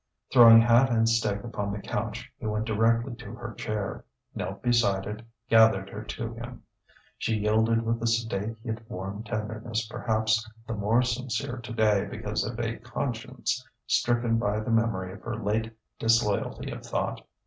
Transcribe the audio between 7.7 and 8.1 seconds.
with a